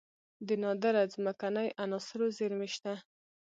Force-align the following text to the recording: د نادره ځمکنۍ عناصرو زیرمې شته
د 0.47 0.49
نادره 0.63 1.03
ځمکنۍ 1.13 1.67
عناصرو 1.83 2.27
زیرمې 2.37 2.67
شته 2.75 2.93